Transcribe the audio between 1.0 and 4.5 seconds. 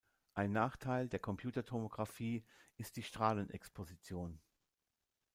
der Computertomographie ist die Strahlenexposition.